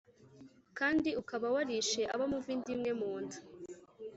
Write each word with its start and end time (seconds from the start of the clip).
kandi 0.77 1.09
ukaba 1.21 1.47
warishe 1.55 2.01
abo 2.13 2.25
muva 2.31 2.49
inda 2.55 2.69
imwe 2.75 2.91
mu 2.99 3.11
nda 3.21 3.37